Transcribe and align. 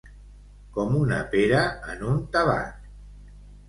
Com 0.77 0.95
una 1.01 1.21
pera 1.35 1.63
en 1.95 2.05
un 2.17 2.19
tabac. 2.37 2.93